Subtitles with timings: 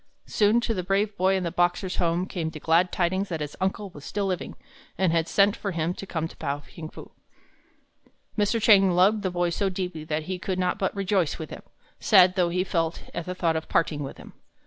[0.25, 3.55] Soon to the brave boy in the Boxer's home came the glad tidings that his
[3.61, 4.55] uncle was still living,
[4.97, 7.11] and had sent for him to come to Pao ting fu.
[8.35, 8.59] Mr.
[8.59, 11.61] Chang loved the boy so deeply that he could not but rejoice with him,
[11.99, 14.33] sad though he felt at the thought of parting with him.